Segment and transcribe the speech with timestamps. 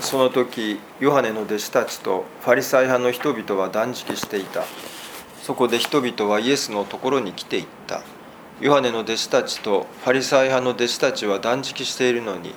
[0.00, 4.64] その時ヨハネの弟子たちとファリサイ派の人々は断食していた。
[5.42, 8.02] そこで人々はイエスのところに来ていった。
[8.60, 12.54] ヨハネの弟子たちとファリサイ派の弟子たちは断食しているのに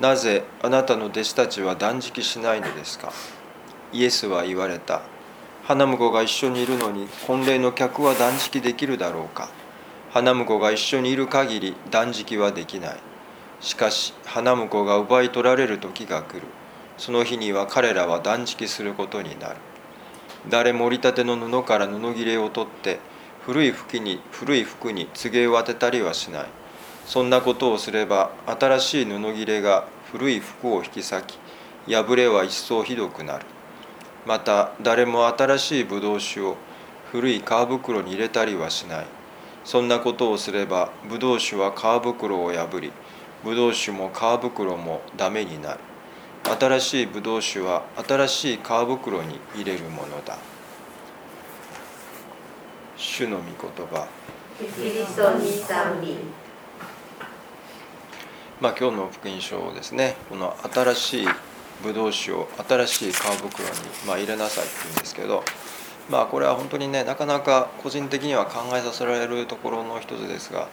[0.00, 3.12] なぜあなたの弟子たちは断食しないのですか？
[3.92, 5.02] イエスは言われた。
[5.64, 9.48] 花婿が一緒にいるのに婚礼の客は断食できるだろうか？
[10.10, 12.96] 花婿が一緒にいる限り断食はできない。
[13.60, 16.42] しかし花婿が奪い取られる時が来る。
[16.98, 19.56] その日には彼らは断食することになる。
[20.48, 23.00] 誰も折りたての布から布切れを取って
[23.40, 26.46] 古い服に古い服に告げを当てたりはしない。
[27.06, 31.22] そんなことをすれば新しい布切れが古い服を引き裂
[31.86, 33.46] き破れは一層ひどくなる。
[34.26, 36.56] また誰も新しいブドウ酒を
[37.10, 39.06] 古い皮袋に入れたりはしない。
[39.64, 42.92] そんなことをすればブドウ酒は皮袋を破り
[43.44, 45.80] ブドウ酒も皮袋もダメになる。
[46.48, 50.38] 新しいブドウ酒は新しい皮袋に入れるものだ。
[52.96, 54.08] 主の御言葉。
[54.58, 56.16] キリストに賛美。
[58.60, 60.16] まあ今日の福音書をですね。
[60.28, 61.28] この新しい
[61.82, 63.70] ブドウ酒を新しい皮袋に、
[64.06, 65.44] まあ、入れなさいって言うんですけど
[66.10, 70.68] まあこれは本当にねなかなか個人的には考えさせられるところの一つですが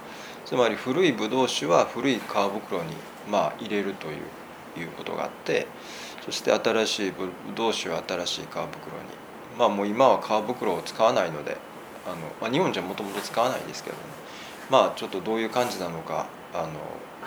[0.45, 2.95] つまり古いブドウ酒は古い皮袋に
[3.29, 4.15] まあ入れるという
[4.79, 5.67] いうことがあって
[6.25, 8.69] そして新しいブドウ酒は新しい皮袋に。
[9.57, 11.57] まあもう今は皮袋を使わないので
[12.05, 14.01] あの、まあ、日本じゃもともと使わないですけどね。
[14.69, 16.73] まあちょっとどういう感じなのかあの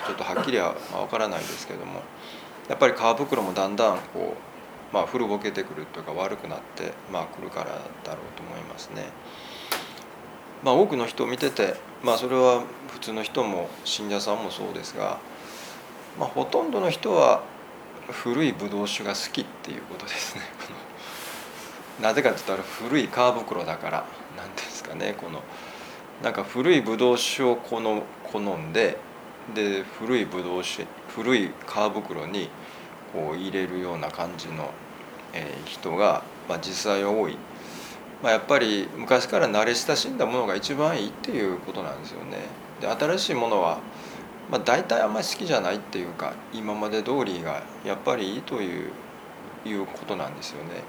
[0.07, 2.03] ちょっとはっきりは分からないですけども。
[2.69, 4.37] やっぱり皮袋もだんだんこ
[4.93, 7.85] う、まあ、古ぼけてくるというか悪くなってまあ来るからだろう
[8.37, 9.07] と思いますね。
[10.63, 15.19] まあ、多くの人を見てて、まあ、それは普通の人も信者さんもそうですが、
[16.19, 17.43] まあ、ほとんどの人は
[18.11, 20.43] 古いブドウ酒が好きっていうことですね。
[22.01, 24.05] なぜかって言ったら古い皮袋だから
[24.37, 25.43] 何ていうんですかねこの
[26.23, 28.99] なんか古いブドウ酒を好んで
[29.55, 31.51] で古いブドウ酒古い皮
[31.93, 32.51] 袋に
[33.13, 34.71] こう入れるような感じの、
[35.33, 37.37] えー、人が、まあ、実際多い、
[38.23, 42.39] まあ、やっぱり昔から慣れ親しんだものが一番いいっていうことなんですよね。
[42.81, 43.81] で新しいものは、
[44.51, 48.91] まあ、大体あんまり好きじゃないっていうか今まで通りがやっぱりいいという
[49.67, 50.83] いうことなんですよね。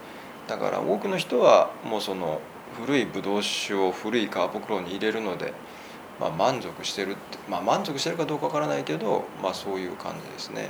[0.48, 2.40] だから多くの人はもうその
[2.80, 5.54] 古いブドウ酒を古い皮袋に入れるので
[6.20, 7.20] まあ、満足してるって、
[7.50, 10.70] まあ、満足してるかどうかわからないけど、まあ、そういう感じですね。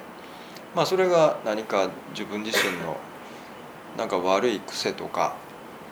[0.76, 2.98] まあ、それが何か自分自身の
[3.98, 5.36] なんか悪い癖とか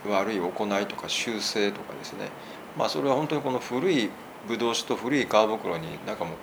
[0.07, 2.29] 悪い行いとか習性とかですね、
[2.77, 4.11] まあ、それは本当にこの古い
[4.47, 6.33] ブドウ酒と古い皮袋になんかもう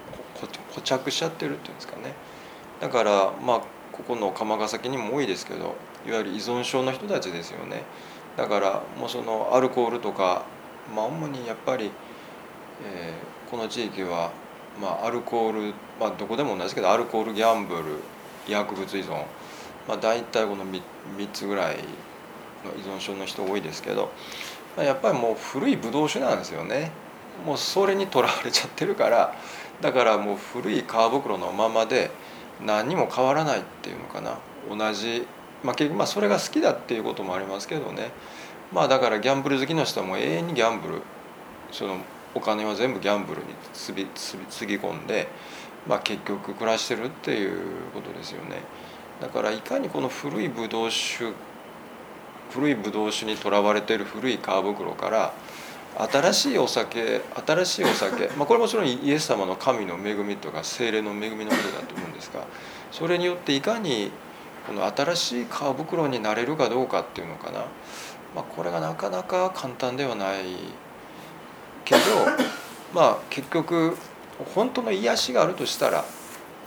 [0.47, 2.15] 固着しちゃってるっていうんですかね。
[2.81, 3.61] だからまあ
[3.93, 7.83] ここの釜ヶ崎にも多いですけどいわゆる依存症の人たちですよね。
[8.37, 10.45] だからもうそのアルコールとか
[10.95, 11.91] まあ主にやっぱり
[12.83, 14.33] えー、この地域は、
[14.81, 17.83] まあ、アルコール、まあ、どこでも同じけどアルコールギャンブル
[18.49, 19.11] 薬物依存、
[19.87, 20.83] まあ、大体この 3,
[21.17, 21.77] 3つぐらい
[22.65, 24.11] の依存症の人多いですけど、
[24.77, 26.91] まあ、やっぱりもう古いブドウ酒なんですよね。
[27.45, 29.35] もうそれにとらわれちゃってるから
[29.81, 32.11] だからもう古い皮袋のままで
[32.65, 34.39] 何にも変わらないっていうのかな。
[34.69, 35.27] 同じ、
[35.63, 38.11] まあ、結局まあそれが好きだっていうこともありますけどね。
[38.73, 41.03] まあだからギャンブル好きの人はもう永遠にギャンブル
[41.71, 41.99] その
[42.35, 45.29] お金は全部ギャンブルにつびつびつぎ込んで、
[45.87, 47.59] まあ、結局暮らしてるっていう
[47.93, 48.63] ことですよね。
[49.21, 51.33] だからいかにこの古いブドウ酒
[52.51, 55.33] 古いブドウ酒にとらわれてる古い皮袋から
[55.97, 62.45] 新しいお酒新しいお酒、まあ、これもちろんイエス様の神の恵みとか精霊の恵みのことだと思うんですが
[62.91, 64.11] それによっていかに
[64.67, 67.61] この新しい皮袋になれるかどうかっていうのかな、
[68.35, 70.45] まあ、これがなかなか簡単ではない
[71.85, 72.01] けど
[72.93, 73.97] まあ結局
[74.55, 76.05] 本当の癒しがあるとしたら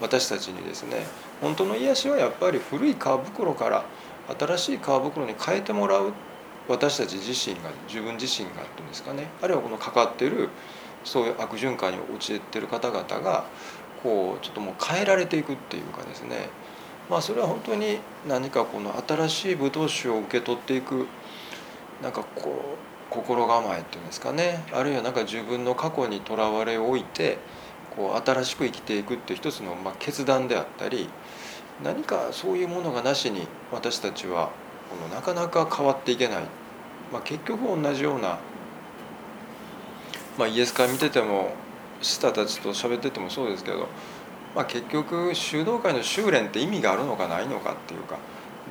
[0.00, 1.06] 私たちにですね
[1.40, 3.84] 本当の癒しはやっぱり古い皮袋から
[4.38, 6.12] 新しい皮袋に変えてもらう
[6.68, 9.28] 私たち自身が自分自身がっていうんですかね。
[9.42, 10.50] あるいはこのかかってる
[11.04, 13.46] そういう悪循環に陥ってる方々が
[14.02, 16.50] こうちょっともう変えられていくっていうかですね。
[17.08, 17.98] まあそれは本当に
[18.28, 21.06] 何かこの新しい武闘酒を受け取っていく
[22.02, 22.76] なんかこ
[23.10, 24.64] う心構えっていうんですかね。
[24.72, 27.38] あるいはなんか自分の過去にとらわれを置いて
[27.96, 31.08] こう新しく生きていくっていう一つのまあ決断であったり
[31.82, 34.50] 何かそういうものがなしに私たちは
[34.90, 36.44] このなかなか変わっていけない、
[37.12, 38.38] まあ、結局同じような、
[40.38, 41.52] まあ、イエス会見てても
[42.02, 43.88] シスタたちと喋っててもそうですけど、
[44.54, 48.18] まあ、結局修道会の修練って意味があるのかないのかっていうか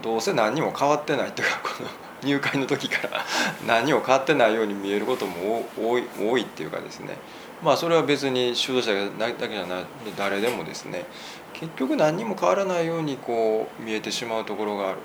[0.01, 1.89] どうせ何にも変わってないっていうかこの
[2.23, 3.25] 入会の時から
[3.65, 7.17] 何にも変わってないように見えることも多い多いっていうかですね
[7.63, 9.85] まあそれは別に修道者だけじゃない
[10.15, 11.05] 誰でもですね
[11.53, 14.97] 結局何にも変わらないようにこう見えてしまうところがある。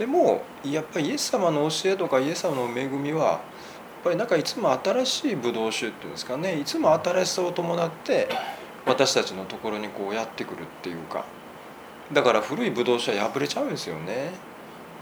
[0.00, 3.40] でもやっぱりイエス様の教えとかイエス様の恵みはやっ
[4.02, 6.58] ぱりなんかいつも新しいブドウ酒っていうんですかね。
[6.58, 8.26] いつも新しさを伴って
[8.86, 11.26] 私たちのところにこうやってくるっていうか。
[12.14, 14.30] だから古いブドウ酒は破れちゃうんですよね。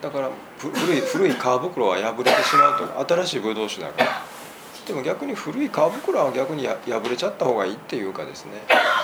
[0.03, 4.11] だから古い古い皮袋は破れてしまうと新しいブドウ酒だから。
[4.85, 8.51] でも逆に古い皮袋は逆に破れちゃった方がいいっていうかですね。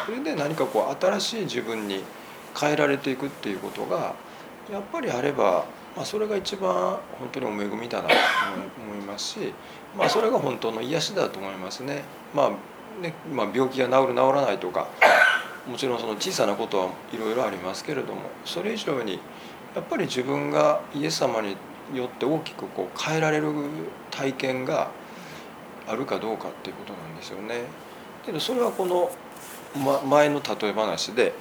[0.07, 2.03] それで何かこう新しい自分に
[2.61, 4.17] 変えられていくっていうことが
[4.73, 8.15] やっぱりあれば、まあ、それが一番本当にお恵みだなと
[8.85, 9.55] 思いますし、
[9.97, 12.03] まあ、それが本当の癒しだと思いますね。
[12.35, 12.51] まあ
[13.01, 14.87] ねまあ、病気が治る治らないとか
[15.69, 19.19] もちろんその小さなことはいろいろありますけれどもそれ以上に
[19.75, 21.57] やっぱり自分がイエス様に
[21.93, 23.53] よって大きくこう変えられる
[24.13, 24.91] 体験が
[25.89, 27.63] あるかどうかっていうことなんですよね。
[28.25, 29.11] けどそれはこの、
[30.09, 31.35] 前の例え話で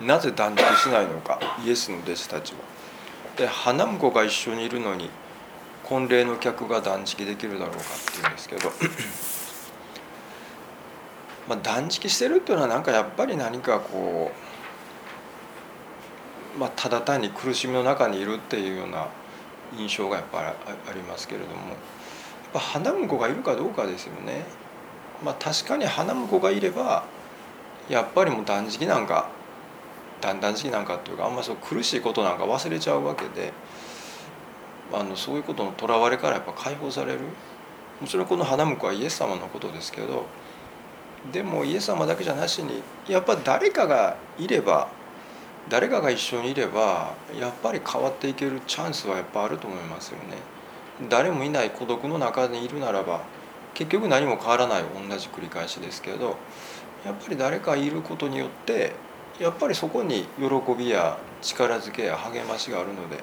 [0.00, 2.58] なぜ断食しないのかイエスの弟子たちは。
[3.36, 5.10] で花婿が一緒にいるのに
[5.82, 8.70] 婚礼の客が断食できるだろうかっていうんですけど
[11.48, 14.32] まあ断食してるっていうのはなんかやっぱり何かこ
[16.56, 19.08] う、まあ、ただ単に苦しみの中にいるっていうような
[19.76, 20.46] 印象がやっぱり
[20.90, 21.76] ありますけれどもやっ
[22.52, 24.44] ぱ花婿がいるかどうかですよね。
[25.22, 27.04] まあ、確かに花婿がいれば
[27.88, 29.28] やっぱりもう断食なんか
[30.32, 33.52] 断食なんかっていうかあんまそう苦しいことなんか忘れちゃうわけで
[34.92, 37.20] あのそういうことのとらわれからやっぱ解放される
[38.00, 40.26] もちろんこの花婿はイエス様のことですけど
[41.32, 44.88] でもイエス様だけじゃなしにやっぱ誰かがいれば
[45.68, 50.36] 誰かが一緒にいればやっぱり変わっていけるチャンスはやっぱあると思いますよね。
[51.08, 53.22] 誰もいない孤独の中にいるならば
[53.72, 56.36] 結局何も変わらない同じ繰り返しですけど
[57.04, 58.92] やっぱり誰かいることによって
[59.40, 63.18] やっぱりそこに喜びや力づけや励ましがあるので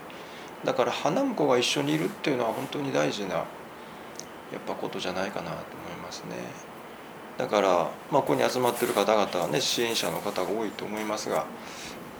[0.63, 3.43] だから花婿が一緒にいるっていうのは本当に大事なや
[4.57, 5.61] っぱことじゃないかなと思
[5.97, 6.71] いますね。
[7.37, 7.69] だから、
[8.11, 11.45] まあ、ここに集まってる方々はね支援者の方が多いと思いますが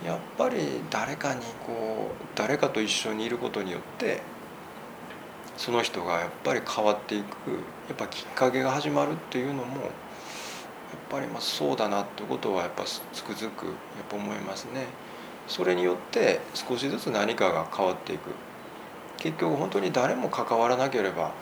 [0.05, 4.21] やっぱり誰かにこう誰かと一緒にいることによって
[5.57, 7.23] その人がやっぱり変わっていく
[7.89, 9.91] やっぱきっかけが始まるっていうのも
[11.09, 13.75] ぱりまあそうだなってことはやっぱつくづくやっ
[14.09, 14.85] ぱ思いますね。
[15.47, 18.29] それによって少しずつ何かが変わっていく
[19.17, 21.33] 結局本当に誰も関わらなければ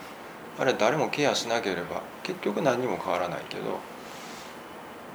[0.58, 3.78] あれ誰もケアしなければ結局何にも変わらないけど、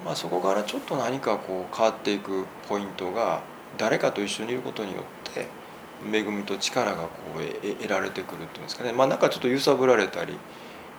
[0.04, 3.42] まあ、そこからちょっと何かこう変わっていくポイントが
[3.78, 5.48] 誰かと一緒にいることによって
[6.12, 10.38] 恵みと力がこう得られてくるっていうんですかねまあなんかちょっと揺さぶられたり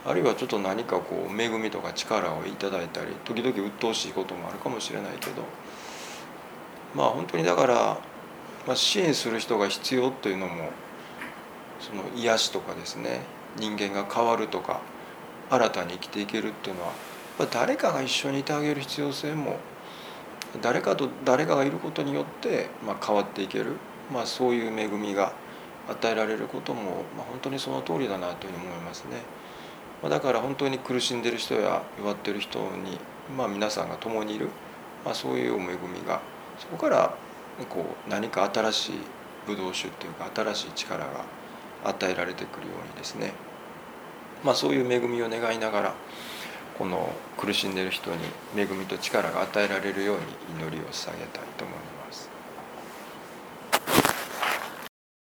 [0.06, 5.43] あるいはちょっと何かこう恵みとか力をいただいたり時々鬱陶しいこともあるかもしれないけど
[6.94, 7.99] まあ本当にだから、
[8.67, 10.70] まあ、支援する人が必要というのも
[11.81, 13.20] その癒しとかですね
[13.56, 14.81] 人間が変わるとか
[15.50, 16.93] 新たに生きていけるっていうのは
[17.50, 19.59] 誰かが一緒にいてあげる必要性も
[20.62, 23.73] 誰かと誰かがいることによって、まあ、変わっていける、
[24.12, 25.33] まあ、そういう恵みが
[25.88, 29.19] 与えられることも、まあ、本当にその通りだなというふうに思いますね。
[30.07, 32.97] まだから本当に苦しんでる人や弱ってる人に、
[33.37, 34.51] まあ、皆さんが共にいる、
[35.05, 36.21] まあ、そういう恵みが
[36.61, 37.13] そこから
[37.69, 38.93] こう何か新しい
[39.49, 41.25] ブドウ酒っていうか新しい力が
[41.83, 43.33] 与えられてくるようにですね、
[44.45, 45.95] まあ、そういう恵みを願いながら
[46.79, 48.19] この苦しんでる人に
[48.57, 50.23] 恵みと力が与えられるように
[50.65, 51.96] 祈りを捧げたいと思います。